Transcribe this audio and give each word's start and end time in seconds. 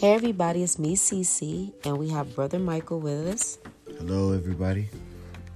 Hey 0.00 0.14
everybody, 0.14 0.62
it's 0.62 0.78
me, 0.78 0.96
Cece, 0.96 1.74
and 1.84 1.98
we 1.98 2.08
have 2.08 2.34
Brother 2.34 2.58
Michael 2.58 3.00
with 3.00 3.28
us. 3.28 3.58
Hello, 3.98 4.32
everybody. 4.32 4.88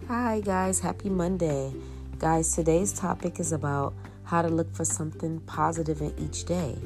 Hi 0.07 0.43
guys, 0.45 0.81
happy 0.81 1.09
Monday. 1.09 1.73
Guys, 2.19 2.55
today's 2.55 2.93
topic 2.93 3.41
is 3.41 3.53
about 3.53 3.95
how 4.25 4.43
to 4.43 4.49
look 4.49 4.71
for 4.75 4.85
something 4.85 5.41
positive 5.47 6.03
in 6.03 6.13
each 6.19 6.45
day. 6.45 6.77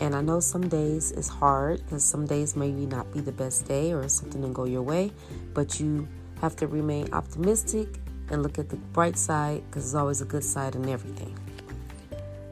And 0.00 0.14
I 0.14 0.20
know 0.20 0.38
some 0.38 0.68
days 0.68 1.12
is 1.12 1.28
hard 1.28 1.82
because 1.82 2.04
some 2.04 2.26
days 2.26 2.56
maybe 2.56 2.84
not 2.84 3.10
be 3.10 3.20
the 3.20 3.32
best 3.32 3.66
day 3.66 3.94
or 3.94 4.06
something 4.10 4.42
didn't 4.42 4.52
go 4.52 4.66
your 4.66 4.82
way, 4.82 5.12
but 5.54 5.80
you 5.80 6.06
have 6.42 6.56
to 6.56 6.66
remain 6.66 7.08
optimistic 7.14 7.88
and 8.28 8.42
look 8.42 8.58
at 8.58 8.68
the 8.68 8.76
bright 8.76 9.16
side 9.16 9.62
because 9.70 9.84
there's 9.84 9.94
always 9.94 10.20
a 10.20 10.26
good 10.26 10.44
side 10.44 10.74
in 10.74 10.86
everything. 10.90 11.38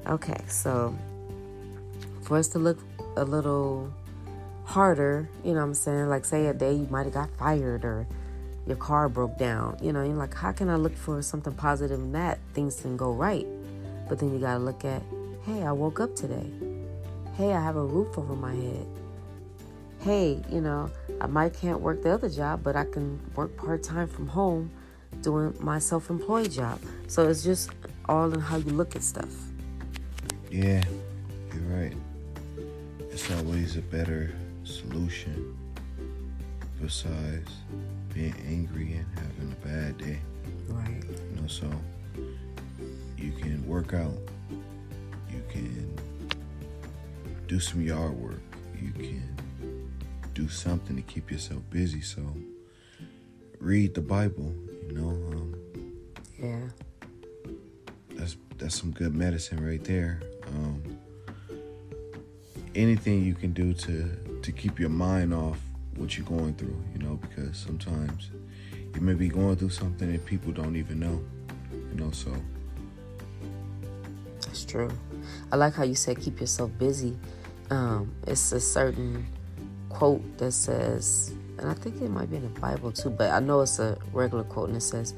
Okay, 0.07 0.41
so 0.49 0.97
for 2.23 2.39
us 2.39 2.49
to 2.49 2.59
look 2.59 2.79
a 3.19 3.25
little 3.25 3.93
harder, 4.65 5.29
you 5.45 5.53
know 5.53 5.61
what 5.61 5.67
I'm 5.67 5.75
saying? 5.75 6.09
Like, 6.09 6.25
say 6.25 6.47
a 6.47 6.55
day 6.55 6.73
you 6.73 6.89
might 6.91 7.05
have 7.05 7.15
got 7.15 7.31
fired 7.39 7.85
or 7.85 8.07
your 8.67 8.77
car 8.77 9.09
broke 9.09 9.39
down. 9.39 9.79
You 9.81 9.93
know, 9.93 10.03
you're 10.03 10.15
like, 10.15 10.35
how 10.35 10.53
can 10.53 10.69
I 10.69 10.77
look 10.77 10.97
for 10.97 11.21
something 11.23 11.53
positive 11.55 11.99
in 11.99 12.13
that? 12.13 12.39
Things 12.55 12.77
didn't 12.77 12.97
go 12.97 13.13
right. 13.13 13.47
But 14.09 14.19
then 14.19 14.33
you 14.33 14.39
got 14.39 14.55
to 14.55 14.61
look 14.61 14.85
at, 14.85 15.03
hey, 15.45 15.63
I 15.63 15.73
woke 15.73 16.01
up 16.01 16.17
today. 16.17 16.51
Hey, 17.37 17.53
I 17.53 17.63
have 17.63 17.77
a 17.77 17.85
roof 17.85 18.17
over 18.19 18.35
my 18.35 18.55
head. 18.55 18.87
Hey, 20.01 20.43
you 20.51 20.61
know, 20.61 20.91
I 21.21 21.27
might 21.27 21.55
can't 21.55 21.81
work 21.81 22.03
the 22.03 22.11
other 22.11 22.29
job, 22.29 22.63
but 22.63 22.77
I 22.77 22.85
can 22.85 23.19
work 23.35 23.57
part 23.57 23.83
time 23.83 24.07
from 24.07 24.29
home 24.29 24.71
doing 25.23 25.55
my 25.61 25.79
self 25.79 26.11
employed 26.11 26.51
job. 26.51 26.81
So 27.07 27.29
it's 27.29 27.43
just 27.43 27.71
all 28.07 28.33
in 28.33 28.41
how 28.41 28.57
you 28.57 28.71
look 28.71 28.97
at 28.97 29.03
stuff. 29.03 29.35
Yeah, 30.51 30.85
you're 31.53 31.63
right. 31.63 31.97
It's 33.11 33.31
always 33.31 33.77
a 33.77 33.83
better 33.83 34.35
solution 34.65 35.57
besides 36.81 37.51
being 38.13 38.35
angry 38.47 38.93
and 38.93 39.07
having 39.19 39.53
a 39.53 39.67
bad 39.67 39.99
day. 39.99 40.19
Right. 40.69 41.03
You 41.05 41.41
know, 41.41 41.47
so 41.47 41.71
you 43.19 43.33
can 43.33 43.67
work 43.67 43.95
out, 43.95 44.17
you 45.31 45.43
can 45.49 45.99
do 47.47 47.59
some 47.61 47.83
yard 47.83 48.13
work, 48.13 48.41
you 48.81 48.91
can 48.93 49.91
do 50.35 50.49
something 50.49 50.97
to 50.97 51.03
keep 51.03 51.31
yourself 51.31 51.63
busy. 51.71 52.01
So 52.01 52.23
read 53.61 53.95
the 53.95 54.01
Bible, 54.03 54.53
you 54.89 54.95
know. 54.95 55.09
Um, 55.09 55.55
Yeah. 56.39 56.69
that's 58.17 58.37
that's 58.59 58.75
some 58.79 58.91
good 58.93 59.15
medicine 59.15 59.65
right 59.65 59.83
there. 59.85 60.21
Um, 60.49 60.83
anything 62.75 63.25
you 63.25 63.35
can 63.35 63.53
do 63.53 63.73
to 63.75 64.11
to 64.45 64.53
keep 64.53 64.79
your 64.79 64.91
mind 64.91 65.33
off 65.33 65.59
what 65.97 66.19
you're 66.19 66.27
going 66.27 66.55
through, 66.55 66.77
you 66.93 66.99
know, 66.99 67.15
because 67.15 67.57
sometimes 67.57 68.31
you 68.95 69.01
may 69.01 69.15
be 69.15 69.29
going 69.29 69.57
through 69.57 69.71
something 69.71 70.13
that 70.13 70.25
people 70.27 70.53
don't 70.53 70.77
even 70.77 71.01
know, 71.01 71.19
you 71.73 71.95
know. 71.95 72.11
So 72.11 72.31
That's 74.43 74.65
true. 74.65 74.91
I 75.51 75.57
like 75.57 75.75
how 75.75 75.85
you 75.85 75.95
said 75.95 76.21
keep 76.21 76.41
yourself 76.41 76.71
busy. 76.79 77.17
Um, 77.71 78.15
it's 78.27 78.53
a 78.53 78.61
certain 78.61 79.27
quote 79.89 80.37
that 80.39 80.53
says, 80.53 81.33
and 81.59 81.71
I 81.71 81.75
think 81.75 82.03
it 82.03 82.11
might 82.11 82.31
be 82.31 82.37
in 82.37 82.43
the 82.43 82.61
Bible 82.61 82.93
too, 82.93 83.09
but 83.09 83.31
I 83.31 83.41
know 83.41 83.63
it's 83.63 83.79
a 83.79 83.97
regular 84.13 84.45
quote, 84.45 84.69
and 84.69 84.77
it 84.77 84.83
says, 84.83 85.15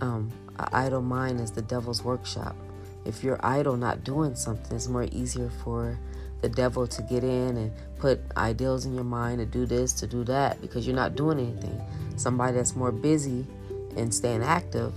um, 0.00 0.30
"An 0.60 0.68
idle 0.72 1.02
mind 1.02 1.40
is 1.40 1.50
the 1.50 1.62
devil's 1.62 2.04
workshop." 2.04 2.54
If 3.04 3.24
you're 3.24 3.44
idle, 3.44 3.76
not 3.76 4.04
doing 4.04 4.36
something, 4.36 4.76
it's 4.76 4.86
more 4.86 5.08
easier 5.10 5.50
for 5.64 5.98
the 6.40 6.48
devil 6.48 6.86
to 6.86 7.02
get 7.02 7.24
in 7.24 7.56
and 7.56 7.72
put 7.98 8.20
ideals 8.36 8.84
in 8.86 8.94
your 8.94 9.04
mind 9.04 9.38
to 9.40 9.46
do 9.46 9.66
this, 9.66 9.92
to 9.94 10.06
do 10.06 10.22
that, 10.24 10.60
because 10.60 10.86
you're 10.86 10.94
not 10.96 11.16
doing 11.16 11.38
anything. 11.38 11.80
Somebody 12.16 12.54
that's 12.56 12.76
more 12.76 12.92
busy 12.92 13.44
and 13.96 14.12
staying 14.14 14.42
active 14.42 14.92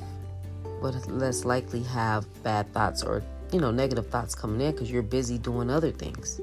would 0.81 0.95
less 1.07 1.45
likely 1.45 1.83
have 1.83 2.25
bad 2.43 2.71
thoughts 2.73 3.03
or 3.03 3.23
you 3.51 3.59
know 3.59 3.69
negative 3.71 4.07
thoughts 4.09 4.33
coming 4.33 4.61
in 4.61 4.71
because 4.71 4.89
you're 4.91 5.01
busy 5.03 5.37
doing 5.37 5.69
other 5.69 5.91
things 5.91 6.39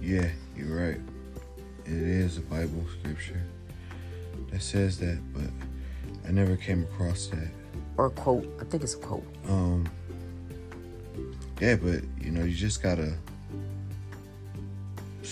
yeah, 0.00 0.28
you're 0.56 0.76
right. 0.76 1.00
It 1.84 1.92
is 1.92 2.36
a 2.38 2.40
Bible 2.42 2.84
scripture 3.00 3.42
that 4.52 4.62
says 4.62 4.98
that, 4.98 5.18
but 5.34 5.50
I 6.28 6.30
never 6.32 6.56
came 6.56 6.82
across 6.84 7.26
that. 7.28 7.48
or 7.96 8.06
a 8.06 8.10
quote 8.10 8.46
i 8.60 8.64
think 8.64 8.82
it's 8.84 8.94
a 8.94 8.98
quote 8.98 9.26
Um, 9.48 9.88
yeah, 11.60 11.76
but 11.76 12.02
you 12.20 12.30
know, 12.30 12.44
you 12.44 12.54
just 12.54 12.82
gotta 12.82 13.14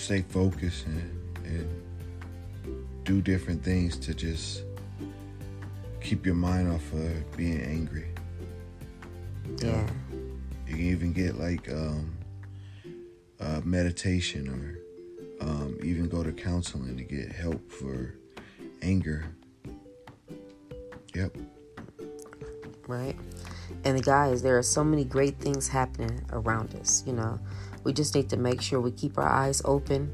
stay 0.05 0.21
focused 0.21 0.85
and, 0.85 1.37
and 1.45 3.03
do 3.05 3.23
different 3.23 3.63
things 3.63 3.97
to 3.97 4.13
just 4.13 4.61
keep 5.99 6.27
your 6.27 6.35
mind 6.35 6.71
off 6.71 6.93
of 6.93 7.35
being 7.35 7.59
angry. 7.59 8.09
yeah 9.57 9.83
You 10.67 10.75
can 10.75 10.85
even 10.85 11.11
get 11.11 11.39
like 11.39 11.71
um, 11.71 12.15
uh, 13.39 13.61
meditation 13.63 14.47
or 14.47 15.43
um, 15.43 15.75
even 15.83 16.07
go 16.07 16.21
to 16.21 16.31
counseling 16.31 16.95
to 16.97 17.03
get 17.03 17.31
help 17.31 17.71
for 17.71 18.13
anger. 18.83 19.25
Yep. 21.15 21.35
right 22.87 23.15
and 23.85 24.03
guys 24.03 24.41
there 24.41 24.57
are 24.57 24.63
so 24.63 24.83
many 24.83 25.05
great 25.05 25.37
things 25.39 25.67
happening 25.67 26.21
around 26.31 26.75
us 26.75 27.03
you 27.05 27.13
know. 27.13 27.39
We 27.83 27.93
just 27.93 28.15
need 28.15 28.29
to 28.31 28.37
make 28.37 28.61
sure 28.61 28.81
we 28.81 28.91
keep 28.91 29.17
our 29.17 29.29
eyes 29.29 29.61
open 29.63 30.11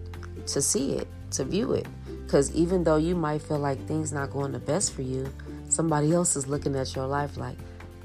to 0.48 0.62
see 0.62 0.96
it 0.96 1.08
to 1.32 1.46
view 1.46 1.72
it. 1.72 1.88
Because 2.24 2.54
even 2.54 2.84
though 2.84 2.98
you 2.98 3.16
might 3.16 3.42
feel 3.42 3.59
like 3.59 3.80
things 3.88 4.12
not 4.12 4.32
going 4.32 4.52
the 4.52 4.59
best 4.59 4.94
for 4.94 5.02
you 5.02 5.32
somebody 5.70 6.12
else 6.12 6.36
is 6.36 6.48
looking 6.48 6.76
at 6.76 6.96
your 6.96 7.08
life 7.08 7.38
like 7.38 7.58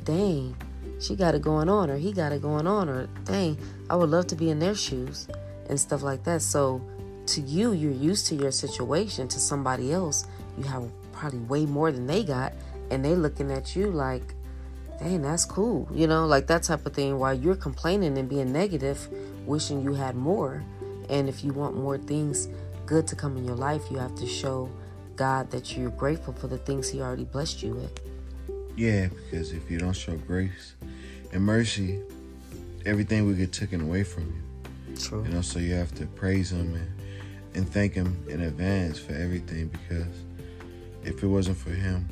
dang 0.04 0.56
she 1.00 1.16
got 1.16 1.34
it 1.34 1.42
going 1.42 1.68
on 1.68 1.90
or 1.90 1.96
he 1.96 2.12
got 2.12 2.30
it 2.30 2.40
going 2.40 2.66
on 2.66 2.88
or 2.88 3.08
dang 3.24 3.58
i 3.90 3.96
would 3.96 4.08
love 4.08 4.26
to 4.28 4.36
be 4.36 4.50
in 4.50 4.60
their 4.60 4.74
shoes 4.74 5.26
and 5.68 5.78
stuff 5.78 6.02
like 6.02 6.24
that. 6.24 6.42
So 6.42 6.80
to 7.26 7.40
you 7.40 7.72
you're 7.72 7.92
used 7.92 8.26
to 8.28 8.34
your 8.34 8.52
situation. 8.52 9.28
To 9.28 9.40
somebody 9.40 9.92
else 9.92 10.26
you 10.56 10.64
have 10.64 10.84
probably 11.12 11.40
way 11.40 11.66
more 11.66 11.92
than 11.92 12.06
they 12.06 12.22
got 12.22 12.52
and 12.90 13.04
they 13.04 13.14
looking 13.14 13.50
at 13.50 13.74
you 13.74 13.90
like 13.90 14.34
dang 14.98 15.22
that's 15.22 15.44
cool. 15.44 15.88
You 15.92 16.06
know 16.06 16.26
like 16.26 16.46
that 16.48 16.62
type 16.62 16.86
of 16.86 16.94
thing. 16.94 17.18
While 17.18 17.34
you're 17.34 17.56
complaining 17.56 18.18
and 18.18 18.28
being 18.28 18.52
negative 18.52 19.08
wishing 19.46 19.82
you 19.82 19.94
had 19.94 20.14
more. 20.14 20.64
And 21.08 21.28
if 21.28 21.44
you 21.44 21.52
want 21.52 21.76
more 21.76 21.98
things 21.98 22.48
good 22.84 23.06
to 23.08 23.16
come 23.16 23.36
in 23.36 23.44
your 23.44 23.56
life 23.56 23.82
you 23.90 23.98
have 23.98 24.14
to 24.14 24.26
show 24.26 24.70
god 25.16 25.50
that 25.50 25.76
you're 25.76 25.90
grateful 25.90 26.32
for 26.32 26.46
the 26.46 26.58
things 26.58 26.88
he 26.88 27.00
already 27.00 27.24
blessed 27.24 27.62
you 27.62 27.72
with. 27.74 28.00
Yeah, 28.76 29.08
because 29.08 29.52
if 29.52 29.70
you 29.70 29.78
don't 29.78 29.94
show 29.94 30.16
grace 30.16 30.74
and 31.32 31.42
mercy, 31.42 32.00
everything 32.84 33.26
will 33.26 33.34
get 33.34 33.52
taken 33.52 33.80
away 33.80 34.04
from 34.04 34.24
you. 34.26 34.96
true. 34.96 35.24
You 35.24 35.30
know, 35.30 35.40
so 35.40 35.58
you 35.58 35.74
have 35.74 35.94
to 35.94 36.06
praise 36.06 36.52
him 36.52 36.74
and, 36.74 36.92
and 37.54 37.68
thank 37.68 37.94
him 37.94 38.22
in 38.28 38.42
advance 38.42 38.98
for 38.98 39.12
everything 39.14 39.68
because 39.68 40.12
if 41.04 41.22
it 41.22 41.26
wasn't 41.26 41.56
for 41.56 41.70
him, 41.70 42.08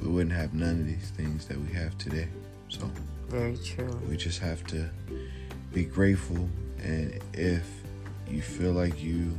we 0.00 0.08
wouldn't 0.08 0.32
have 0.32 0.54
none 0.54 0.80
of 0.80 0.86
these 0.86 1.10
things 1.10 1.46
that 1.46 1.58
we 1.58 1.72
have 1.72 1.96
today. 1.98 2.28
So 2.68 2.90
very 3.28 3.56
true 3.58 4.00
we 4.08 4.16
just 4.16 4.40
have 4.40 4.66
to 4.66 4.90
be 5.72 5.84
grateful 5.84 6.48
and 6.82 7.20
if 7.32 7.64
you 8.28 8.42
feel 8.42 8.72
like 8.72 9.00
you 9.02 9.38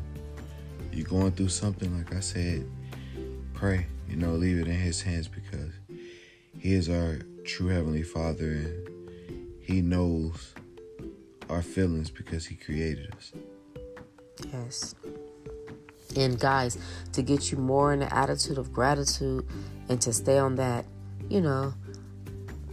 you're 0.92 1.08
going 1.08 1.32
through 1.32 1.50
something, 1.50 1.98
like 1.98 2.14
I 2.14 2.20
said, 2.20 2.70
pray. 3.54 3.88
You 4.10 4.18
know, 4.18 4.34
leave 4.34 4.60
it 4.60 4.68
in 4.68 4.76
his 4.76 5.02
hands 5.02 5.28
because 5.28 5.72
he 6.58 6.74
is 6.74 6.90
our 6.90 7.20
true 7.46 7.68
heavenly 7.68 8.04
father 8.04 8.52
and 8.52 8.88
he 9.62 9.82
knows 9.82 10.54
our 11.50 11.62
feelings 11.62 12.10
because 12.10 12.46
he 12.46 12.56
created 12.56 13.14
us. 13.16 13.32
Yes. 14.52 14.96
And 16.16 16.40
guys, 16.40 16.78
to 17.14 17.22
get 17.22 17.52
you 17.52 17.58
more 17.58 17.94
in 17.94 18.00
the 18.00 18.14
attitude 18.14 18.58
of 18.58 18.74
gratitude 18.74 19.46
and 19.90 20.02
to 20.02 20.14
stay 20.14 20.38
on 20.38 20.56
that, 20.56 20.86
you 21.30 21.42
know, 21.42 21.74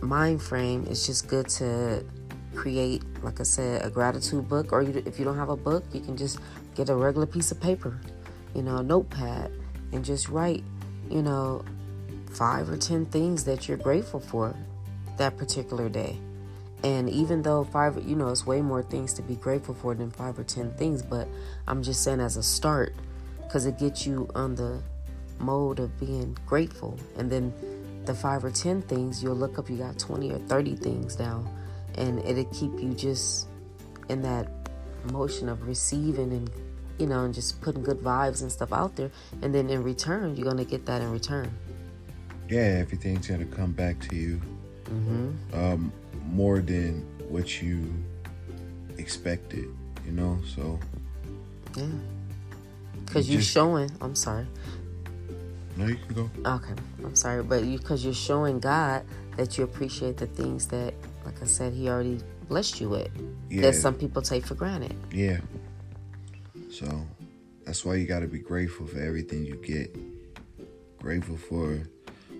mind 0.00 0.42
frame, 0.42 0.86
it's 0.90 1.06
just 1.06 1.28
good 1.28 1.48
to 1.48 2.04
create, 2.54 3.02
like 3.22 3.40
I 3.40 3.44
said, 3.44 3.84
a 3.84 3.90
gratitude 3.90 4.48
book. 4.48 4.72
Or 4.72 4.82
you, 4.82 5.02
if 5.06 5.18
you 5.18 5.24
don't 5.24 5.36
have 5.36 5.50
a 5.50 5.56
book, 5.56 5.84
you 5.92 6.00
can 6.00 6.16
just 6.16 6.38
get 6.74 6.88
a 6.88 6.94
regular 6.94 7.26
piece 7.26 7.50
of 7.52 7.60
paper, 7.60 7.98
you 8.54 8.62
know, 8.62 8.76
a 8.78 8.82
notepad, 8.82 9.52
and 9.92 10.04
just 10.04 10.28
write, 10.28 10.64
you 11.10 11.22
know, 11.22 11.64
five 12.30 12.68
or 12.68 12.76
ten 12.76 13.06
things 13.06 13.44
that 13.44 13.68
you're 13.68 13.78
grateful 13.78 14.20
for 14.20 14.54
that 15.16 15.36
particular 15.36 15.88
day. 15.88 16.18
And 16.84 17.10
even 17.10 17.42
though 17.42 17.64
five, 17.64 18.00
you 18.06 18.14
know, 18.14 18.28
it's 18.28 18.46
way 18.46 18.62
more 18.62 18.82
things 18.82 19.12
to 19.14 19.22
be 19.22 19.34
grateful 19.34 19.74
for 19.74 19.94
than 19.94 20.10
five 20.10 20.38
or 20.38 20.44
ten 20.44 20.72
things, 20.74 21.02
but 21.02 21.26
I'm 21.66 21.82
just 21.82 22.02
saying 22.02 22.20
as 22.20 22.36
a 22.36 22.42
start, 22.42 22.94
because 23.48 23.66
it 23.66 23.78
gets 23.78 24.06
you 24.06 24.28
on 24.34 24.54
the 24.54 24.80
mode 25.40 25.80
of 25.80 25.98
being 25.98 26.36
grateful. 26.46 26.98
And 27.16 27.30
then 27.30 27.52
the 28.04 28.14
five 28.14 28.44
or 28.44 28.50
ten 28.50 28.82
things, 28.82 29.22
you'll 29.22 29.36
look 29.36 29.58
up, 29.58 29.68
you 29.68 29.76
got 29.76 29.98
20 29.98 30.30
or 30.30 30.38
30 30.38 30.76
things 30.76 31.18
now. 31.18 31.44
and 31.96 32.20
it'll 32.20 32.44
keep 32.52 32.70
you 32.78 32.94
just 32.94 33.48
in 34.08 34.22
that 34.22 34.48
motion 35.10 35.48
of 35.48 35.66
receiving 35.66 36.30
and 36.32 36.48
you 36.98 37.06
know, 37.06 37.24
and 37.24 37.32
just 37.32 37.60
putting 37.60 37.82
good 37.82 37.98
vibes 37.98 38.42
and 38.42 38.50
stuff 38.50 38.72
out 38.72 38.96
there. 38.96 39.10
And 39.42 39.54
then 39.54 39.70
in 39.70 39.82
return, 39.82 40.36
you're 40.36 40.44
going 40.44 40.56
to 40.56 40.64
get 40.64 40.84
that 40.86 41.00
in 41.00 41.10
return. 41.12 41.50
Yeah, 42.48 42.78
everything's 42.80 43.28
going 43.28 43.48
to 43.48 43.56
come 43.56 43.72
back 43.72 44.00
to 44.08 44.16
you 44.16 44.40
mm-hmm. 44.84 45.30
um, 45.54 45.92
more 46.26 46.60
than 46.60 47.06
what 47.28 47.62
you 47.62 47.92
expected, 48.96 49.66
you 50.04 50.12
know? 50.12 50.40
So, 50.56 50.78
yeah. 51.76 51.86
Because 53.08 53.30
you're 53.30 53.40
showing, 53.40 53.90
I'm 54.02 54.14
sorry. 54.14 54.46
No, 55.76 55.86
you 55.86 55.96
can 55.96 56.14
go. 56.14 56.30
Okay, 56.44 56.74
I'm 57.02 57.14
sorry, 57.14 57.42
but 57.42 57.64
you 57.64 57.78
because 57.78 58.04
you're 58.04 58.12
showing 58.12 58.60
God 58.60 59.04
that 59.36 59.56
you 59.56 59.64
appreciate 59.64 60.18
the 60.18 60.26
things 60.26 60.66
that, 60.68 60.92
like 61.24 61.40
I 61.40 61.46
said, 61.46 61.72
He 61.72 61.88
already 61.88 62.20
blessed 62.48 62.80
you 62.80 62.90
with. 62.90 63.10
Yeah. 63.48 63.62
That 63.62 63.76
some 63.76 63.94
people 63.94 64.20
take 64.20 64.44
for 64.44 64.54
granted. 64.54 64.94
Yeah. 65.10 65.38
So 66.70 67.06
that's 67.64 67.82
why 67.82 67.94
you 67.94 68.06
got 68.06 68.20
to 68.20 68.26
be 68.26 68.40
grateful 68.40 68.86
for 68.86 69.00
everything 69.00 69.46
you 69.46 69.54
get. 69.56 69.96
Grateful 70.98 71.38
for 71.38 71.82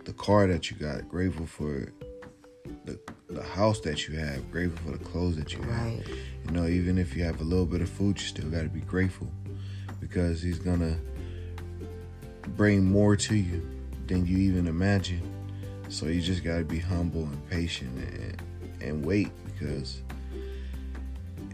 the 0.05 0.13
car 0.13 0.47
that 0.49 0.71
you 0.71 0.77
got. 0.77 1.09
Grateful 1.09 1.47
for 1.47 1.93
the 2.85 3.01
the 3.31 3.43
house 3.43 3.81
that 3.81 4.07
you 4.07 4.19
have. 4.19 4.51
Grateful 4.51 4.93
for 4.93 4.99
the 4.99 5.05
clothes 5.05 5.37
that 5.37 5.55
you 5.55 5.63
have. 5.63 5.87
Right. 5.87 6.05
You 6.45 6.51
know, 6.51 6.67
even 6.67 6.99
if 6.99 7.17
you 7.17 7.25
have 7.25 7.41
a 7.41 7.45
little 7.45 7.67
bit 7.67 7.81
of 7.81 7.89
food, 7.89 8.21
you 8.21 8.27
still 8.27 8.51
got 8.51 8.63
to 8.63 8.69
be 8.69 8.81
grateful 8.81 9.31
because 10.09 10.43
He's 10.43 10.59
gonna 10.59 10.97
bring 12.57 12.85
more 12.85 13.17
to 13.17 13.37
you 13.37 13.63
than 14.07 14.27
you 14.27 14.39
even 14.39 14.67
imagine. 14.67 15.23
So 15.89 16.07
you 16.07 16.21
just 16.21 16.45
got 16.45 16.59
to 16.59 16.65
be 16.65 16.79
humble 16.79 17.23
and 17.23 17.51
patient 17.51 17.97
and, 17.97 18.43
and 18.83 19.05
wait 19.05 19.31
because 19.47 20.03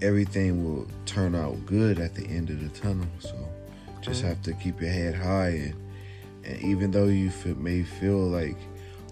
everything 0.02 0.64
will 0.64 0.88
turn 1.06 1.34
out 1.34 1.64
good 1.66 1.98
at 1.98 2.14
the 2.14 2.26
end 2.26 2.50
of 2.50 2.60
the 2.60 2.80
tunnel. 2.80 3.06
So 3.18 3.34
just 4.00 4.20
mm-hmm. 4.20 4.28
have 4.28 4.42
to 4.42 4.52
keep 4.54 4.80
your 4.80 4.90
head 4.90 5.14
high 5.14 5.48
and, 5.48 5.74
and 6.44 6.60
even 6.62 6.90
though 6.90 7.06
you 7.06 7.30
feel, 7.30 7.54
may 7.56 7.82
feel 7.82 8.18
like, 8.18 8.56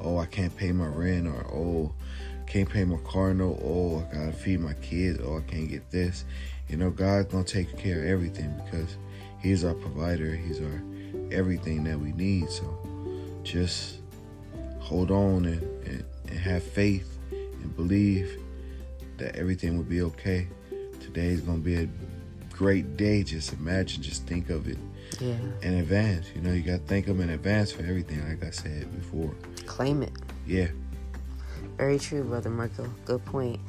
oh, 0.01 0.19
I 0.19 0.27
can't 0.27 0.55
pay 0.57 0.73
my 0.73 0.87
rent 0.87 1.27
or 1.27 1.47
oh, 1.53 1.93
can't 2.47 2.69
pay 2.69 2.85
my 2.85 2.99
car 2.99 3.33
no 3.33 3.59
oh, 3.65 4.07
I 4.11 4.15
gotta 4.15 4.33
feed 4.33 4.61
my 4.61 4.75
kids, 4.75 5.21
oh, 5.25 5.39
I 5.39 5.41
can't 5.43 5.69
get 5.69 5.91
this. 5.91 6.25
You 6.69 6.77
know, 6.77 6.91
God's 6.91 7.31
gonna 7.31 7.45
take 7.45 7.77
care 7.79 8.01
of 8.01 8.07
everything 8.07 8.53
because 8.65 8.97
He's 9.43 9.65
our 9.65 9.75
provider. 9.75 10.35
He's 10.35 10.61
our 10.61 10.83
everything 11.31 11.85
that 11.85 11.99
we 11.99 12.13
need. 12.13 12.51
So 12.51 12.79
just 13.43 13.97
hold 14.79 15.11
on 15.11 15.47
and, 15.47 15.63
and, 15.87 16.05
and 16.29 16.39
have 16.39 16.63
faith 16.63 17.19
and 17.31 17.75
believe 17.75 18.41
that 19.19 19.35
everything 19.37 19.77
will 19.77 19.85
be 19.85 20.03
okay. 20.03 20.49
Today 21.01 21.29
is 21.29 21.41
going 21.41 21.59
to 21.59 21.65
be 21.65 21.77
a 21.77 21.89
great 22.53 22.97
day. 22.97 23.23
Just 23.23 23.53
imagine, 23.53 24.03
just 24.03 24.27
think 24.27 24.51
of 24.51 24.69
it 24.69 24.79
yeah. 25.21 25.37
in 25.63 25.75
advance. 25.75 26.27
You 26.35 26.43
know, 26.43 26.53
you 26.53 26.63
got 26.63 26.73
to 26.73 26.87
think 26.87 27.09
of 27.09 27.21
in 27.21 27.31
advance 27.31 27.73
for 27.73 27.83
everything, 27.83 28.27
like 28.29 28.45
I 28.45 28.51
said 28.51 28.95
before. 28.97 29.35
Claim 29.67 30.03
it. 30.03 30.13
Yeah. 30.47 30.69
Very 31.77 31.99
true, 31.99 32.23
Brother 32.25 32.51
Marco. 32.51 32.89
Good 33.05 33.25
point. 33.25 33.61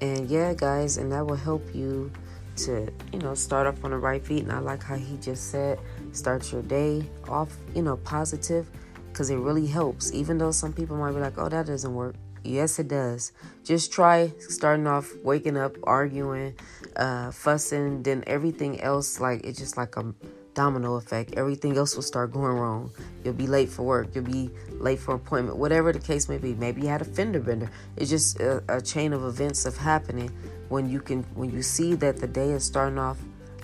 And 0.00 0.28
yeah, 0.28 0.52
guys, 0.54 0.98
and 0.98 1.12
that 1.12 1.26
will 1.26 1.36
help 1.36 1.62
you 1.74 2.10
to, 2.56 2.92
you 3.12 3.18
know, 3.18 3.34
start 3.34 3.66
off 3.66 3.82
on 3.84 3.90
the 3.90 3.98
right 3.98 4.24
feet. 4.24 4.42
And 4.42 4.52
I 4.52 4.58
like 4.58 4.82
how 4.82 4.96
he 4.96 5.16
just 5.18 5.50
said, 5.50 5.78
start 6.12 6.50
your 6.52 6.62
day 6.62 7.04
off, 7.28 7.56
you 7.74 7.82
know, 7.82 7.96
positive 7.98 8.70
because 9.10 9.30
it 9.30 9.36
really 9.36 9.66
helps. 9.66 10.12
Even 10.12 10.38
though 10.38 10.50
some 10.50 10.72
people 10.72 10.96
might 10.96 11.12
be 11.12 11.18
like, 11.18 11.38
oh, 11.38 11.48
that 11.48 11.66
doesn't 11.66 11.94
work. 11.94 12.14
Yes, 12.44 12.78
it 12.78 12.88
does. 12.88 13.32
Just 13.62 13.92
try 13.92 14.32
starting 14.40 14.86
off 14.86 15.12
waking 15.22 15.56
up, 15.56 15.76
arguing, 15.84 16.54
uh, 16.96 17.30
fussing, 17.30 18.02
then 18.02 18.24
everything 18.26 18.80
else, 18.80 19.20
like, 19.20 19.44
it's 19.44 19.58
just 19.58 19.76
like 19.76 19.96
a 19.96 20.12
domino 20.54 20.96
effect. 20.96 21.34
Everything 21.36 21.76
else 21.76 21.94
will 21.94 22.02
start 22.02 22.32
going 22.32 22.52
wrong. 22.52 22.90
You'll 23.24 23.34
be 23.34 23.46
late 23.46 23.68
for 23.68 23.82
work. 23.82 24.14
You'll 24.14 24.24
be 24.24 24.50
late 24.72 24.98
for 24.98 25.14
appointment. 25.14 25.56
Whatever 25.56 25.92
the 25.92 25.98
case 25.98 26.28
may 26.28 26.38
be. 26.38 26.54
Maybe 26.54 26.82
you 26.82 26.88
had 26.88 27.02
a 27.02 27.06
fender 27.06 27.40
bender. 27.40 27.70
It's 27.96 28.10
just 28.10 28.40
a, 28.40 28.62
a 28.68 28.80
chain 28.80 29.12
of 29.12 29.24
events 29.24 29.66
of 29.66 29.76
happening 29.76 30.30
when 30.68 30.88
you 30.88 31.00
can 31.00 31.22
when 31.34 31.50
you 31.50 31.62
see 31.62 31.94
that 31.96 32.18
the 32.18 32.26
day 32.26 32.50
is 32.50 32.64
starting 32.64 32.98
off 32.98 33.18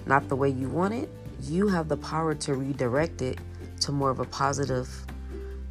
not 0.07 0.29
the 0.29 0.37
way 0.37 0.49
you 0.49 0.69
want 0.69 0.95
it 0.95 1.09
you 1.43 1.69
have 1.69 1.89
the 1.89 1.97
power 1.97 2.35
to 2.35 2.55
redirect 2.55 3.23
it 3.23 3.39
to 3.81 3.93
more 3.93 4.11
of 4.11 4.21
a 4.21 4.25
positive, 4.25 4.89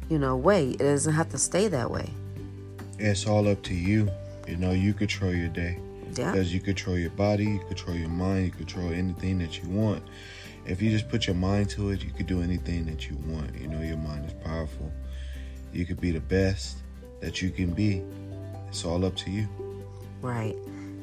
you 0.08 0.18
know, 0.18 0.36
way. 0.36 0.70
It 0.70 0.78
doesn't 0.78 1.12
have 1.12 1.28
to 1.30 1.38
stay 1.38 1.68
that 1.68 1.90
way. 1.90 2.10
It's 2.98 3.26
all 3.26 3.48
up 3.48 3.62
to 3.64 3.74
you. 3.74 4.10
You 4.46 4.56
know, 4.56 4.72
you 4.72 4.94
control 4.94 5.34
your 5.34 5.48
day. 5.48 5.78
Yeah. 6.14 6.32
Because 6.32 6.54
you 6.54 6.60
control 6.60 6.96
your 6.96 7.10
body, 7.10 7.44
you 7.44 7.60
control 7.68 7.96
your 7.96 8.08
mind, 8.08 8.46
you 8.46 8.52
control 8.52 8.90
anything 8.92 9.38
that 9.38 9.62
you 9.62 9.68
want. 9.68 10.02
If 10.68 10.82
you 10.82 10.90
just 10.90 11.08
put 11.08 11.26
your 11.26 11.34
mind 11.34 11.70
to 11.70 11.90
it, 11.90 12.04
you 12.04 12.10
could 12.10 12.26
do 12.26 12.42
anything 12.42 12.84
that 12.86 13.08
you 13.08 13.16
want. 13.26 13.58
You 13.58 13.68
know, 13.68 13.80
your 13.80 13.96
mind 13.96 14.26
is 14.26 14.34
powerful. 14.44 14.92
You 15.72 15.86
could 15.86 15.98
be 15.98 16.10
the 16.10 16.20
best 16.20 16.78
that 17.20 17.40
you 17.40 17.50
can 17.50 17.72
be. 17.72 18.02
It's 18.68 18.84
all 18.84 19.04
up 19.06 19.16
to 19.16 19.30
you. 19.30 19.48
Right. 20.20 20.54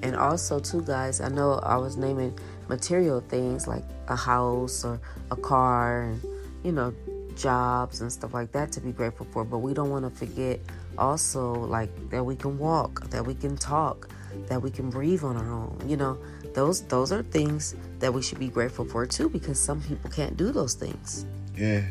And 0.03 0.15
also, 0.15 0.59
too, 0.59 0.83
guys, 0.83 1.19
I 1.19 1.29
know 1.29 1.53
I 1.53 1.77
was 1.77 1.97
naming 1.97 2.37
material 2.69 3.21
things 3.21 3.67
like 3.67 3.83
a 4.07 4.15
house 4.15 4.85
or 4.85 4.99
a 5.31 5.35
car 5.35 6.03
and, 6.03 6.21
you 6.63 6.71
know, 6.71 6.93
jobs 7.35 8.01
and 8.01 8.11
stuff 8.11 8.35
like 8.35 8.51
that 8.51 8.71
to 8.73 8.81
be 8.81 8.91
grateful 8.91 9.25
for. 9.31 9.43
But 9.43 9.59
we 9.59 9.73
don't 9.73 9.89
want 9.89 10.05
to 10.05 10.11
forget 10.11 10.59
also 10.97 11.53
like 11.53 11.89
that 12.11 12.23
we 12.23 12.35
can 12.35 12.59
walk, 12.59 13.09
that 13.09 13.25
we 13.25 13.33
can 13.33 13.57
talk, 13.57 14.09
that 14.47 14.61
we 14.61 14.69
can 14.71 14.89
breathe 14.89 15.23
on 15.23 15.37
our 15.37 15.51
own. 15.51 15.81
You 15.87 15.97
know, 15.97 16.17
those 16.53 16.81
those 16.83 17.11
are 17.11 17.23
things 17.23 17.75
that 17.99 18.13
we 18.13 18.21
should 18.21 18.39
be 18.39 18.47
grateful 18.47 18.85
for 18.85 19.05
too 19.05 19.29
because 19.29 19.59
some 19.59 19.81
people 19.81 20.09
can't 20.09 20.37
do 20.37 20.51
those 20.51 20.73
things. 20.73 21.25
Yeah. 21.55 21.83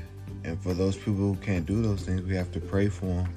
And 0.45 0.61
for 0.63 0.75
those 0.75 0.97
people 0.97 1.15
who 1.15 1.37
can't 1.37 1.65
do 1.65 1.81
those 1.81 2.03
things, 2.03 2.23
we 2.23 2.35
have 2.37 2.53
to 2.53 2.61
pray 2.61 2.89
for 2.89 3.07
them 3.07 3.29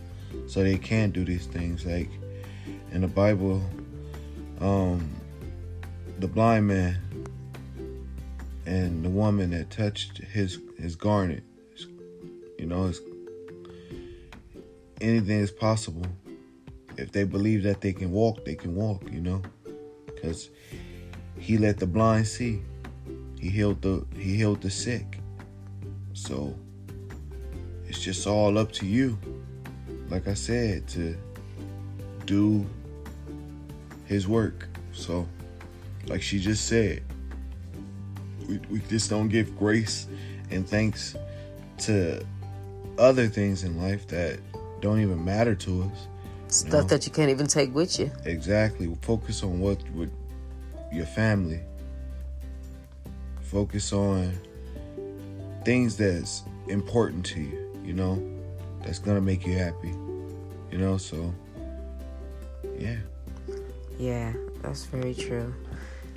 so 0.47 0.61
they 0.61 0.77
can 0.77 1.11
do 1.11 1.23
these 1.23 1.45
things. 1.45 1.85
Like 1.85 2.09
in 2.91 3.01
the 3.01 3.07
Bible, 3.07 3.61
um, 4.59 5.09
the 6.19 6.27
blind 6.27 6.67
man 6.67 6.97
and 8.65 9.03
the 9.03 9.09
woman 9.09 9.51
that 9.51 9.69
touched 9.69 10.17
his 10.17 10.59
his 10.77 10.95
garment. 10.95 11.43
You 12.59 12.65
know, 12.65 12.87
it's 12.87 12.99
anything 14.99 15.39
is 15.39 15.51
possible. 15.51 16.05
If 16.97 17.11
they 17.11 17.23
believe 17.23 17.63
that 17.63 17.81
they 17.81 17.93
can 17.93 18.11
walk, 18.11 18.45
they 18.45 18.55
can 18.55 18.75
walk. 18.75 19.03
You 19.11 19.21
know, 19.21 19.41
because 20.05 20.49
he 21.37 21.57
let 21.57 21.77
the 21.77 21.87
blind 21.87 22.27
see. 22.27 22.61
He 23.39 23.49
healed 23.49 23.81
the 23.81 24.05
he 24.15 24.35
healed 24.35 24.61
the 24.61 24.69
sick. 24.69 25.19
So 26.13 26.55
it's 27.87 27.99
just 27.99 28.27
all 28.27 28.57
up 28.57 28.71
to 28.73 28.85
you. 28.85 29.17
Like 30.09 30.27
I 30.27 30.33
said, 30.33 30.87
to 30.89 31.15
do 32.25 32.65
his 34.05 34.27
work. 34.27 34.67
So, 34.93 35.27
like 36.07 36.21
she 36.21 36.39
just 36.39 36.67
said, 36.67 37.03
we, 38.47 38.59
we 38.69 38.79
just 38.89 39.09
don't 39.09 39.29
give 39.29 39.57
grace 39.57 40.07
and 40.49 40.67
thanks 40.67 41.15
to 41.79 42.25
other 42.97 43.27
things 43.27 43.63
in 43.63 43.81
life 43.81 44.07
that 44.07 44.39
don't 44.81 45.01
even 45.01 45.23
matter 45.23 45.55
to 45.55 45.83
us. 45.83 46.07
Stuff 46.49 46.73
you 46.73 46.77
know? 46.79 46.83
that 46.87 47.05
you 47.05 47.11
can't 47.11 47.29
even 47.29 47.47
take 47.47 47.73
with 47.73 47.99
you. 47.99 48.11
Exactly. 48.25 48.93
Focus 49.01 49.43
on 49.43 49.59
what 49.59 49.77
with 49.91 50.11
your 50.91 51.05
family. 51.05 51.59
Focus 53.41 53.93
on 53.93 54.33
things 55.63 55.97
that's 55.97 56.43
important 56.67 57.25
to 57.25 57.41
you, 57.41 57.79
you 57.83 57.93
know, 57.93 58.21
that's 58.83 58.99
gonna 58.99 59.21
make 59.21 59.45
you 59.45 59.57
happy. 59.57 59.93
You 60.71 60.77
know, 60.77 60.97
so 60.97 61.33
yeah. 62.77 62.97
Yeah, 63.97 64.33
that's 64.61 64.85
very 64.85 65.13
true. 65.13 65.53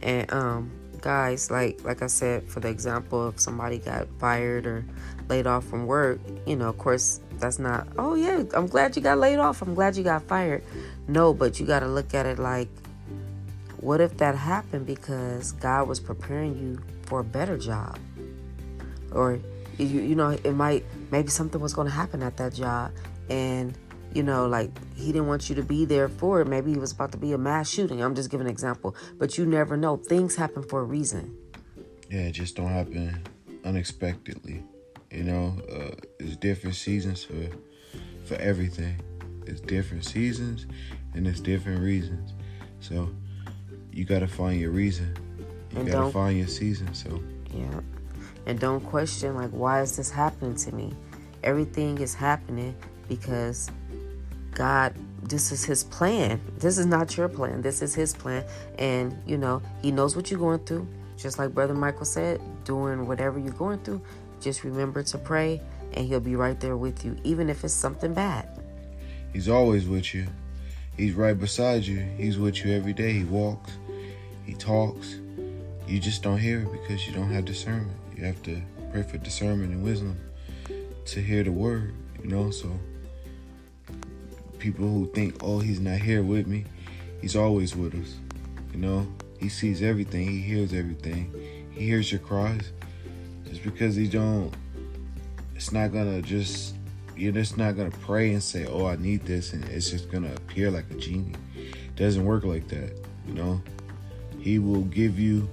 And 0.02 0.32
um 0.32 0.79
guys 1.00 1.50
like 1.50 1.82
like 1.84 2.02
i 2.02 2.06
said 2.06 2.46
for 2.48 2.60
the 2.60 2.68
example 2.68 3.28
if 3.28 3.40
somebody 3.40 3.78
got 3.78 4.06
fired 4.18 4.66
or 4.66 4.84
laid 5.28 5.46
off 5.46 5.64
from 5.64 5.86
work 5.86 6.20
you 6.46 6.56
know 6.56 6.68
of 6.68 6.78
course 6.78 7.20
that's 7.38 7.58
not 7.58 7.86
oh 7.98 8.14
yeah 8.14 8.42
i'm 8.54 8.66
glad 8.66 8.94
you 8.94 9.02
got 9.02 9.18
laid 9.18 9.38
off 9.38 9.62
i'm 9.62 9.74
glad 9.74 9.96
you 9.96 10.02
got 10.02 10.22
fired. 10.22 10.62
No 11.08 11.34
but 11.34 11.58
you 11.58 11.66
got 11.66 11.80
to 11.80 11.88
look 11.88 12.14
at 12.14 12.26
it 12.26 12.38
like 12.38 12.68
what 13.78 14.00
if 14.00 14.16
that 14.18 14.34
happened 14.34 14.86
because 14.86 15.52
god 15.52 15.88
was 15.88 15.98
preparing 15.98 16.58
you 16.58 16.78
for 17.10 17.20
a 17.20 17.24
better 17.24 17.58
job? 17.58 17.98
Or 19.12 19.40
you, 19.76 19.86
you 19.86 20.14
know 20.14 20.30
it 20.30 20.52
might 20.52 20.84
maybe 21.10 21.28
something 21.28 21.60
was 21.60 21.74
going 21.74 21.88
to 21.88 21.92
happen 21.92 22.22
at 22.22 22.36
that 22.36 22.54
job 22.54 22.92
and 23.28 23.76
you 24.14 24.22
know, 24.22 24.46
like 24.46 24.70
he 24.96 25.06
didn't 25.06 25.28
want 25.28 25.48
you 25.48 25.54
to 25.56 25.62
be 25.62 25.84
there 25.84 26.08
for 26.08 26.40
it. 26.40 26.48
Maybe 26.48 26.72
he 26.72 26.78
was 26.78 26.92
about 26.92 27.12
to 27.12 27.18
be 27.18 27.32
a 27.32 27.38
mass 27.38 27.68
shooting. 27.70 28.02
I'm 28.02 28.14
just 28.14 28.30
giving 28.30 28.46
an 28.46 28.50
example, 28.50 28.94
but 29.18 29.38
you 29.38 29.46
never 29.46 29.76
know. 29.76 29.96
Things 29.96 30.36
happen 30.36 30.62
for 30.62 30.80
a 30.80 30.84
reason. 30.84 31.36
Yeah, 32.10 32.22
it 32.22 32.32
just 32.32 32.56
don't 32.56 32.68
happen 32.68 33.22
unexpectedly. 33.64 34.64
You 35.10 35.24
know, 35.24 35.56
uh, 35.70 35.94
it's 36.18 36.36
different 36.36 36.76
seasons 36.76 37.24
for 37.24 37.48
for 38.24 38.34
everything. 38.36 39.00
It's 39.46 39.60
different 39.60 40.04
seasons 40.04 40.66
and 41.14 41.26
it's 41.26 41.40
different 41.40 41.80
reasons. 41.80 42.32
So 42.80 43.10
you 43.92 44.04
gotta 44.04 44.28
find 44.28 44.60
your 44.60 44.70
reason. 44.70 45.16
You 45.72 45.80
and 45.80 45.90
gotta 45.90 46.10
find 46.10 46.38
your 46.38 46.48
season. 46.48 46.94
So 46.94 47.22
Yeah. 47.52 47.80
And 48.46 48.58
don't 48.58 48.80
question, 48.80 49.34
like, 49.34 49.50
why 49.50 49.82
is 49.82 49.96
this 49.96 50.10
happening 50.10 50.54
to 50.56 50.74
me? 50.74 50.92
Everything 51.42 51.98
is 51.98 52.14
happening 52.14 52.74
because 53.08 53.70
God, 54.60 54.94
this 55.22 55.52
is 55.52 55.64
His 55.64 55.84
plan. 55.84 56.38
This 56.58 56.76
is 56.76 56.84
not 56.84 57.16
your 57.16 57.30
plan. 57.30 57.62
This 57.62 57.80
is 57.80 57.94
His 57.94 58.12
plan. 58.12 58.44
And, 58.78 59.18
you 59.24 59.38
know, 59.38 59.62
He 59.80 59.90
knows 59.90 60.14
what 60.14 60.30
you're 60.30 60.38
going 60.38 60.58
through. 60.66 60.86
Just 61.16 61.38
like 61.38 61.54
Brother 61.54 61.72
Michael 61.72 62.04
said, 62.04 62.42
doing 62.64 63.06
whatever 63.06 63.38
you're 63.38 63.54
going 63.54 63.78
through, 63.78 64.02
just 64.38 64.62
remember 64.62 65.02
to 65.02 65.16
pray 65.16 65.62
and 65.94 66.06
He'll 66.06 66.20
be 66.20 66.36
right 66.36 66.60
there 66.60 66.76
with 66.76 67.06
you, 67.06 67.16
even 67.24 67.48
if 67.48 67.64
it's 67.64 67.72
something 67.72 68.12
bad. 68.12 68.60
He's 69.32 69.48
always 69.48 69.88
with 69.88 70.12
you. 70.12 70.26
He's 70.94 71.14
right 71.14 71.40
beside 71.40 71.84
you. 71.84 72.00
He's 72.18 72.36
with 72.36 72.62
you 72.62 72.74
every 72.74 72.92
day. 72.92 73.14
He 73.14 73.24
walks, 73.24 73.70
He 74.44 74.52
talks. 74.52 75.20
You 75.88 75.98
just 76.00 76.22
don't 76.22 76.36
hear 76.36 76.60
it 76.60 76.70
because 76.70 77.06
you 77.06 77.14
don't 77.14 77.30
have 77.30 77.46
discernment. 77.46 77.96
You 78.14 78.26
have 78.26 78.42
to 78.42 78.60
pray 78.92 79.04
for 79.04 79.16
discernment 79.16 79.72
and 79.72 79.82
wisdom 79.82 80.20
to 81.06 81.22
hear 81.22 81.44
the 81.44 81.52
word, 81.52 81.94
you 82.22 82.28
know. 82.28 82.50
So 82.50 82.78
people 84.60 84.86
who 84.86 85.06
think, 85.12 85.36
oh, 85.42 85.58
he's 85.58 85.80
not 85.80 85.98
here 85.98 86.22
with 86.22 86.46
me, 86.46 86.64
he's 87.20 87.34
always 87.34 87.74
with 87.74 87.94
us. 87.94 88.16
You 88.72 88.78
know, 88.78 89.06
he 89.38 89.48
sees 89.48 89.82
everything, 89.82 90.28
he 90.28 90.40
hears 90.40 90.72
everything, 90.72 91.32
he 91.72 91.86
hears 91.86 92.12
your 92.12 92.20
cries. 92.20 92.72
Just 93.48 93.64
because 93.64 93.96
he 93.96 94.06
don't, 94.06 94.54
it's 95.56 95.72
not 95.72 95.92
gonna 95.92 96.22
just 96.22 96.74
you're 97.16 97.32
just 97.32 97.58
not 97.58 97.76
gonna 97.76 97.90
pray 97.90 98.32
and 98.32 98.42
say, 98.42 98.64
"Oh, 98.66 98.86
I 98.86 98.96
need 98.96 99.26
this," 99.26 99.52
and 99.52 99.62
it's 99.64 99.90
just 99.90 100.10
gonna 100.10 100.32
appear 100.34 100.70
like 100.70 100.90
a 100.90 100.94
genie. 100.94 101.34
It 101.54 101.96
doesn't 101.96 102.24
work 102.24 102.44
like 102.44 102.68
that, 102.68 102.96
you 103.26 103.34
know. 103.34 103.60
He 104.38 104.58
will 104.58 104.84
give 104.84 105.18
you 105.18 105.48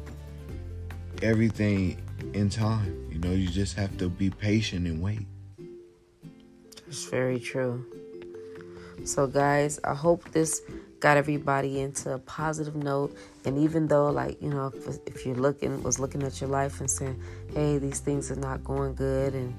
everything 1.22 2.02
in 2.34 2.50
time. 2.50 3.10
You 3.12 3.20
know, 3.20 3.32
you 3.32 3.48
just 3.50 3.76
have 3.76 3.98
to 3.98 4.08
be 4.08 4.30
patient 4.30 4.88
and 4.88 5.02
wait. 5.02 5.28
It's 6.88 7.04
very 7.06 7.40
true. 7.40 7.86
So, 9.08 9.26
guys, 9.26 9.80
I 9.86 9.94
hope 9.94 10.32
this 10.32 10.62
got 11.00 11.16
everybody 11.16 11.80
into 11.80 12.14
a 12.14 12.20
positive 12.20 12.76
note. 12.76 13.16
And 13.46 13.58
even 13.58 13.88
though, 13.88 14.10
like, 14.10 14.42
you 14.42 14.50
know, 14.50 14.70
if, 14.76 14.98
if 15.06 15.26
you're 15.26 15.36
looking, 15.36 15.82
was 15.82 15.98
looking 15.98 16.24
at 16.24 16.42
your 16.42 16.50
life 16.50 16.82
and 16.82 16.92
saying, 16.92 17.18
hey, 17.54 17.78
these 17.78 18.02
things 18.02 18.30
are 18.32 18.36
not 18.36 18.66
going 18.66 18.96
good, 18.96 19.34
and, 19.34 19.56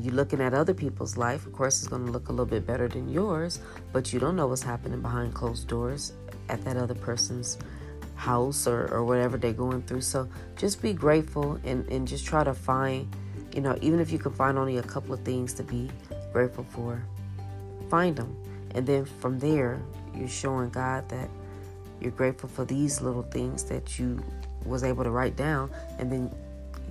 you're 0.00 0.14
looking 0.14 0.40
at 0.40 0.52
other 0.52 0.74
people's 0.74 1.16
life, 1.16 1.46
of 1.46 1.52
course, 1.52 1.78
it's 1.78 1.88
going 1.88 2.04
to 2.04 2.10
look 2.10 2.28
a 2.28 2.32
little 2.32 2.46
bit 2.46 2.66
better 2.66 2.88
than 2.88 3.08
yours, 3.08 3.60
but 3.92 4.12
you 4.12 4.18
don't 4.18 4.36
know 4.36 4.46
what's 4.46 4.62
happening 4.62 5.00
behind 5.00 5.32
closed 5.32 5.68
doors 5.68 6.12
at 6.48 6.62
that 6.64 6.76
other 6.76 6.94
person's 6.94 7.56
house 8.14 8.66
or, 8.66 8.88
or 8.92 9.04
whatever 9.04 9.36
they're 9.38 9.52
going 9.52 9.82
through. 9.82 10.00
So 10.02 10.28
just 10.56 10.82
be 10.82 10.92
grateful 10.92 11.58
and, 11.64 11.86
and 11.90 12.06
just 12.06 12.26
try 12.26 12.44
to 12.44 12.52
find, 12.52 13.08
you 13.54 13.60
know, 13.60 13.78
even 13.80 14.00
if 14.00 14.10
you 14.10 14.18
can 14.18 14.32
find 14.32 14.58
only 14.58 14.78
a 14.78 14.82
couple 14.82 15.14
of 15.14 15.20
things 15.20 15.54
to 15.54 15.62
be 15.62 15.90
grateful 16.32 16.64
for, 16.64 17.02
find 17.88 18.16
them. 18.16 18.36
And 18.76 18.86
then 18.86 19.06
from 19.06 19.38
there, 19.38 19.80
you're 20.14 20.28
showing 20.28 20.68
God 20.68 21.08
that 21.08 21.30
you're 21.98 22.12
grateful 22.12 22.48
for 22.50 22.66
these 22.66 23.00
little 23.00 23.22
things 23.22 23.64
that 23.64 23.98
you 23.98 24.22
was 24.66 24.84
able 24.84 25.02
to 25.02 25.10
write 25.10 25.34
down. 25.34 25.70
And 25.98 26.12
then 26.12 26.30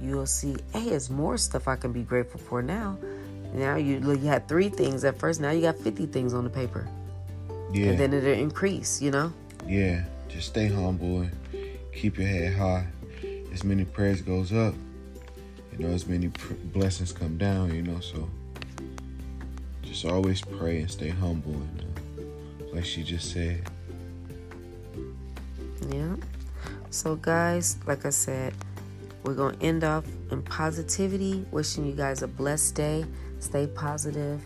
you'll 0.02 0.26
see, 0.26 0.56
hey, 0.74 0.90
there's 0.90 1.12
more 1.12 1.38
stuff 1.38 1.68
I 1.68 1.76
can 1.76 1.92
be 1.92 2.02
grateful 2.02 2.40
for 2.40 2.64
now. 2.64 2.98
Now 3.54 3.76
you, 3.76 4.00
look, 4.00 4.20
you 4.20 4.28
had 4.28 4.48
three 4.48 4.68
things 4.68 5.06
at 5.06 5.20
first. 5.20 5.40
Now 5.40 5.52
you 5.52 5.62
got 5.62 5.78
50 5.78 6.08
things 6.08 6.34
on 6.34 6.44
the 6.44 6.50
paper. 6.50 6.88
Yeah. 7.72 7.90
And 7.90 8.00
then 8.00 8.14
it'll 8.14 8.32
increase, 8.32 9.00
you 9.00 9.12
know? 9.12 9.32
Yeah. 9.68 10.06
Just 10.28 10.48
stay 10.48 10.68
humble 10.68 11.22
and 11.22 11.32
keep 11.94 12.18
your 12.18 12.28
head 12.28 12.56
high. 12.56 12.88
As 13.54 13.64
many 13.64 13.86
prayers 13.86 14.22
goes 14.22 14.52
up, 14.52 14.74
you 15.72 15.86
know, 15.86 15.94
as 15.94 16.08
many 16.08 16.30
pr- 16.30 16.54
blessings 16.54 17.14
come 17.14 17.38
down, 17.38 17.74
you 17.74 17.84
know, 17.84 18.00
so 18.00 18.28
just 19.96 20.12
always 20.12 20.42
pray 20.42 20.82
and 20.82 20.92
stay 20.92 21.08
humble 21.08 21.54
and 21.54 21.86
uh, 22.20 22.76
like 22.76 22.84
she 22.84 23.02
just 23.02 23.32
said. 23.32 23.64
Yeah. 25.90 26.18
So 26.90 27.16
guys, 27.16 27.78
like 27.88 28.06
I 28.06 28.10
said, 28.10 28.54
we're 29.24 29.36
to 29.36 29.58
end 29.62 29.86
off 29.86 30.04
in 30.32 30.42
positivity, 30.42 31.46
wishing 31.50 31.86
you 31.86 31.94
guys 31.94 32.24
a 32.24 32.28
blessed 32.28 32.76
day. 32.76 33.06
Stay 33.40 33.68
positive. 33.68 34.42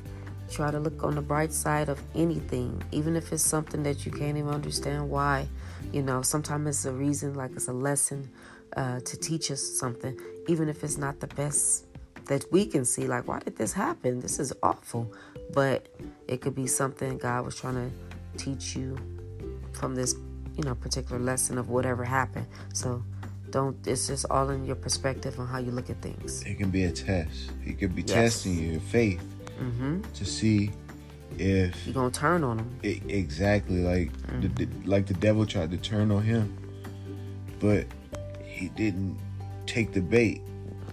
Try 0.51 0.69
to 0.69 0.79
look 0.79 1.03
on 1.03 1.15
the 1.15 1.21
bright 1.21 1.51
side 1.51 1.89
of 1.89 1.99
anything, 2.13 2.83
even 2.91 3.15
if 3.15 3.33
it's 3.33 3.41
something 3.41 3.81
that 3.81 4.05
you 4.05 4.11
can't 4.11 4.37
even 4.37 4.51
understand 4.51 5.09
why. 5.09 5.47
You 5.91 6.03
know, 6.03 6.21
sometimes 6.21 6.67
it's 6.67 6.85
a 6.85 6.91
reason, 6.91 7.33
like 7.33 7.53
it's 7.55 7.69
a 7.69 7.73
lesson 7.73 8.29
uh, 8.77 8.99
to 8.99 9.17
teach 9.17 9.49
us 9.49 9.63
something, 9.63 10.15
even 10.47 10.69
if 10.69 10.83
it's 10.83 10.97
not 10.97 11.19
the 11.19 11.27
best 11.27 11.88
that 12.29 12.45
we 12.51 12.65
can 12.65 12.85
see. 12.85 13.07
Like, 13.07 13.27
why 13.27 13.39
did 13.39 13.57
this 13.57 13.73
happen? 13.73 14.19
This 14.19 14.39
is 14.39 14.53
awful. 14.63 15.11
But 15.51 15.87
it 16.27 16.41
could 16.41 16.55
be 16.55 16.67
something 16.67 17.17
God 17.17 17.43
was 17.43 17.55
trying 17.55 17.75
to 17.75 18.43
teach 18.43 18.75
you 18.75 18.97
from 19.73 19.95
this, 19.95 20.15
you 20.55 20.63
know, 20.63 20.75
particular 20.75 21.19
lesson 21.19 21.57
of 21.57 21.69
whatever 21.69 22.05
happened. 22.05 22.45
So 22.73 23.03
don't, 23.49 23.75
it's 23.87 24.07
just 24.07 24.27
all 24.29 24.51
in 24.51 24.63
your 24.63 24.75
perspective 24.75 25.39
on 25.39 25.47
how 25.47 25.57
you 25.57 25.71
look 25.71 25.89
at 25.89 26.01
things. 26.03 26.43
It 26.43 26.59
can 26.59 26.69
be 26.69 26.83
a 26.83 26.91
test. 26.91 27.51
He 27.63 27.73
could 27.73 27.95
be 27.95 28.03
yes. 28.03 28.13
testing 28.13 28.71
your 28.73 28.79
faith 28.79 29.23
mm-hmm. 29.59 30.01
to 30.01 30.25
see 30.25 30.71
if 31.39 31.87
you're 31.87 31.95
gonna 31.95 32.11
turn 32.11 32.43
on 32.43 32.59
him. 32.59 32.79
It, 32.83 33.01
exactly 33.07 33.79
like 33.79 34.13
mm-hmm. 34.13 34.41
the, 34.41 34.65
the, 34.65 34.87
like 34.87 35.07
the 35.07 35.15
devil 35.15 35.47
tried 35.47 35.71
to 35.71 35.77
turn 35.77 36.11
on 36.11 36.21
him, 36.21 36.55
but 37.59 37.87
he 38.45 38.69
didn't 38.69 39.17
take 39.65 39.93
the 39.93 40.01
bait. 40.01 40.41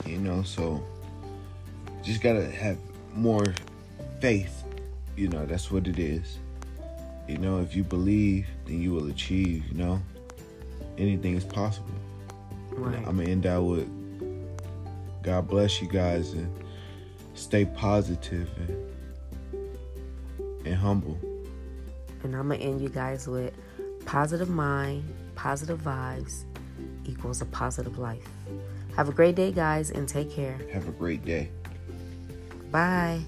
You 0.06 0.18
know, 0.18 0.42
so 0.42 0.82
just 2.06 2.22
gotta 2.22 2.48
have 2.48 2.78
more 3.14 3.44
faith. 4.20 4.64
You 5.16 5.28
know, 5.28 5.44
that's 5.44 5.70
what 5.70 5.88
it 5.88 5.98
is. 5.98 6.38
You 7.28 7.38
know, 7.38 7.60
if 7.60 7.75
you 7.75 7.82
believe, 7.82 8.46
then 8.66 8.80
you 8.80 8.92
will 8.92 9.08
achieve. 9.08 9.66
You 9.68 9.75
know, 9.75 10.02
anything 10.96 11.36
is 11.36 11.44
possible. 11.44 11.94
Right. 12.70 12.96
I'm 12.98 13.18
gonna 13.18 13.25
end 13.25 13.46
out 13.46 13.62
with 13.62 13.88
God 15.22 15.48
bless 15.48 15.82
you 15.82 15.88
guys 15.88 16.32
and 16.32 16.48
stay 17.34 17.64
positive 17.64 18.48
and 18.58 18.86
and 20.64 20.75
humble. 20.75 21.18
And 22.22 22.34
I'm 22.34 22.48
to 22.48 22.56
end 22.56 22.80
you 22.80 22.88
guys 22.88 23.28
with 23.28 23.52
positive 24.04 24.48
mind, 24.48 25.04
positive 25.34 25.80
vibes 25.80 26.44
equals 27.04 27.40
a 27.40 27.46
positive 27.46 27.98
life. 27.98 28.28
Have 28.96 29.08
a 29.08 29.12
great 29.12 29.34
day, 29.34 29.52
guys, 29.52 29.90
and 29.90 30.08
take 30.08 30.30
care. 30.30 30.58
Have 30.72 30.88
a 30.88 30.92
great 30.92 31.25
day. 31.25 31.50
Bye. 32.70 33.20